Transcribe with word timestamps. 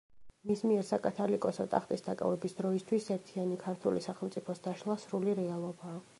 მის 0.51 0.61
მიერ 0.69 0.85
საკათოლიკოსო 0.87 1.67
ტახტის 1.73 2.03
დაკავების 2.07 2.57
დროისთვის 2.63 3.11
ერთიანი 3.17 3.61
ქართული 3.67 4.03
სახელმწიფოს 4.09 4.67
დაშლა 4.69 4.99
სრული 5.07 5.39
რეალობაა. 5.45 5.99